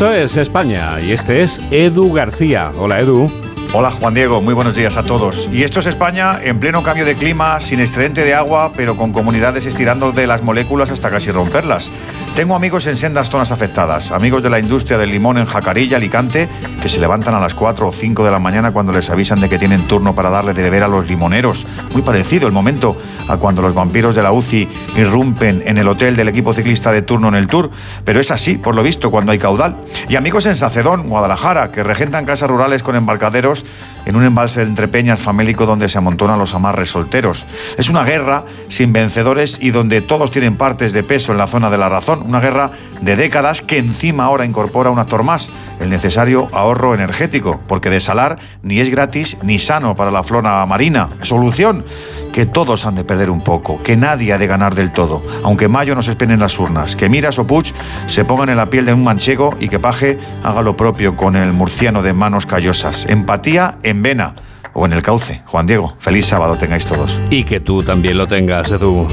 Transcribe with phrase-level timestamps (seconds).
[0.00, 2.72] Esto es España y este es Edu García.
[2.78, 3.49] Hola Edu.
[3.72, 5.48] Hola Juan Diego, muy buenos días a todos.
[5.52, 9.12] Y esto es España en pleno cambio de clima, sin excedente de agua, pero con
[9.12, 11.92] comunidades estirando de las moléculas hasta casi romperlas.
[12.34, 16.48] Tengo amigos en sendas zonas afectadas, amigos de la industria del limón en Jacarilla, Alicante,
[16.82, 19.48] que se levantan a las 4 o 5 de la mañana cuando les avisan de
[19.48, 21.64] que tienen turno para darle de beber a los limoneros.
[21.92, 22.96] Muy parecido el momento
[23.28, 27.02] a cuando los vampiros de la UCI irrumpen en el hotel del equipo ciclista de
[27.02, 27.70] turno en el Tour,
[28.04, 29.76] pero es así, por lo visto, cuando hay caudal.
[30.08, 33.59] Y amigos en Sacedón, Guadalajara, que regentan casas rurales con embarcaderos
[34.06, 37.46] en un embalse de entrepeñas famélico donde se amontonan los amarres solteros.
[37.76, 41.70] Es una guerra sin vencedores y donde todos tienen partes de peso en la zona
[41.70, 42.22] de la razón.
[42.24, 45.50] Una guerra de décadas que encima ahora incorpora un actor más,
[45.80, 51.08] el necesario ahorro energético, porque desalar ni es gratis ni sano para la flora marina.
[51.22, 51.84] Solución,
[52.32, 55.68] que todos han de perder un poco, que nadie ha de ganar del todo, aunque
[55.68, 57.72] Mayo nos esperen las urnas, que Miras o Puig
[58.06, 61.36] se pongan en la piel de un manchego y que Paje haga lo propio con
[61.36, 63.06] el murciano de manos callosas.
[63.06, 64.34] Empatía en vena
[64.72, 65.42] o en el cauce.
[65.46, 67.20] Juan Diego, feliz sábado tengáis todos.
[67.30, 69.08] Y que tú también lo tengas, Edu.